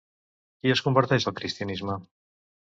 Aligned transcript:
Qui 0.61 0.71
es 0.77 0.81
converteix 0.87 1.29
al 1.33 1.37
cristianisme? 1.43 2.01